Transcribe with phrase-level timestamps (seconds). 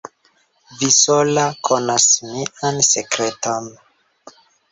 [0.77, 3.71] Vi sola konas mian sekreton.